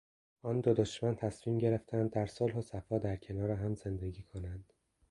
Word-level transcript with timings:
آن 0.41 0.59
دو 0.61 0.73
دشمن 0.73 1.15
تصمیم 1.15 1.57
گرفتند 1.57 2.11
در 2.11 2.25
صلح 2.25 2.55
و 2.55 2.61
صفا 2.61 2.97
در 2.97 3.15
کنار 3.15 3.51
هم 3.51 3.75
زندگی 3.75 4.23
کنند. 4.23 4.73